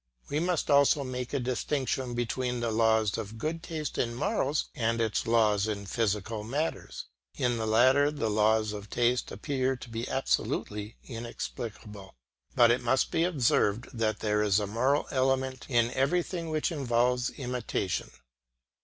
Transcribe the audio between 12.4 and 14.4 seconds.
But it must be observed that